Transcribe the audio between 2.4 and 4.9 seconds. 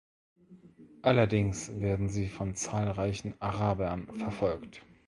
zahlreichen Arabern verfolgt.